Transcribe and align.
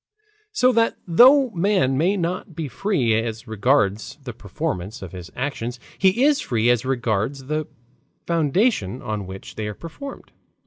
So 0.51 0.71
that 0.71 0.97
though 1.05 1.51
man 1.51 1.95
may 1.95 2.17
not 2.17 2.55
be 2.55 2.67
free 2.67 3.13
as 3.21 3.45
regards 3.47 4.17
the 4.23 4.33
performance 4.33 5.03
of 5.03 5.11
his 5.11 5.29
actions, 5.35 5.79
he 5.95 6.23
is 6.23 6.39
free 6.41 6.71
as 6.71 6.83
regards 6.83 7.43
the 7.43 7.67
foundation 8.25 9.03
on 9.03 9.27
which 9.27 9.53
they 9.53 9.67
are 9.67 9.75
performed. 9.75 10.31